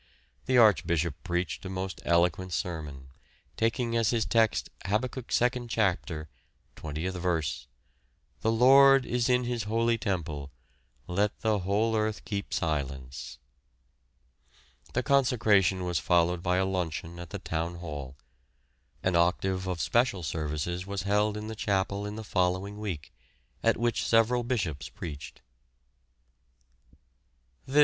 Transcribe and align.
The 0.47 0.57
Archbishop 0.57 1.13
preached 1.23 1.63
a 1.63 1.69
most 1.69 2.01
eloquent 2.05 2.53
sermon, 2.53 3.09
taking 3.55 3.95
as 3.95 4.09
his 4.09 4.25
text: 4.25 4.71
Habakkuk 4.85 5.27
2nd 5.27 5.67
chapter, 5.69 6.27
20th 6.75 7.17
verse, 7.21 7.67
"The 8.39 8.51
Lord 8.51 9.05
is 9.05 9.29
in 9.29 9.43
his 9.43 9.65
holy 9.65 9.99
temple: 9.99 10.49
let 11.05 11.41
the 11.41 11.59
whole 11.59 11.95
earth 11.95 12.25
keep 12.25 12.51
silence." 12.51 13.37
The 14.93 15.03
consecration 15.03 15.83
was 15.85 15.99
followed 15.99 16.41
by 16.41 16.57
a 16.57 16.65
luncheon 16.65 17.19
at 17.19 17.29
the 17.29 17.37
Town 17.37 17.75
Hall. 17.75 18.17
An 19.03 19.15
octave 19.15 19.67
of 19.67 19.79
special 19.79 20.23
services 20.23 20.87
was 20.87 21.03
held 21.03 21.37
in 21.37 21.45
the 21.45 21.53
chapel 21.55 22.07
in 22.07 22.15
the 22.15 22.23
following 22.23 22.79
week, 22.79 23.13
at 23.61 23.77
which 23.77 24.03
several 24.03 24.43
bishops 24.43 24.89
preached. 24.89 25.41